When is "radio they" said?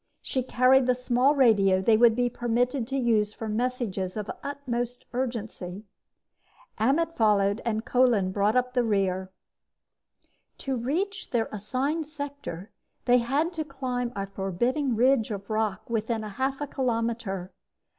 1.35-1.95